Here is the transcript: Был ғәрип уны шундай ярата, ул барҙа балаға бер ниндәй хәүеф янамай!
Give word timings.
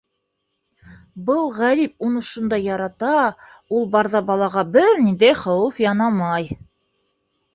Был 1.27 1.43
ғәрип 1.57 2.05
уны 2.07 2.23
шундай 2.27 2.63
ярата, 2.67 3.11
ул 3.79 3.85
барҙа 3.97 4.23
балаға 4.31 4.63
бер 4.77 4.97
ниндәй 5.09 5.39
хәүеф 5.43 5.83
янамай! 5.85 6.49